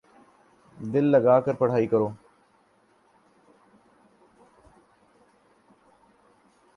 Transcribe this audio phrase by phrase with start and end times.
[0.77, 2.09] دل لگا کر پڑھائی کرو